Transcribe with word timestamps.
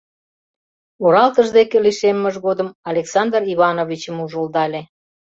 Оралтыж 1.05 1.47
деке 1.57 1.77
лишеммыж 1.85 2.35
годым 2.45 2.69
Александр 2.91 3.41
Ивановичым 3.53 4.15
ужылдале. 4.23 4.81